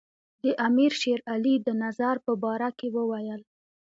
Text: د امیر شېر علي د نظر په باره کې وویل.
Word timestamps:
د 0.43 0.45
امیر 0.67 0.91
شېر 1.01 1.19
علي 1.31 1.55
د 1.67 1.69
نظر 1.83 2.15
په 2.25 2.31
باره 2.43 2.69
کې 2.77 2.87
وویل. 2.95 3.41